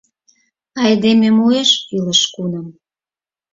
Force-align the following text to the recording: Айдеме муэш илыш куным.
Айдеме 0.83 1.29
муэш 1.37 1.69
илыш 1.95 2.21
куным. 2.33 2.67